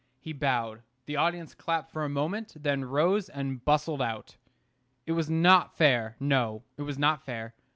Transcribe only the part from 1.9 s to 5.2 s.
for a moment, then rose and bustled out. It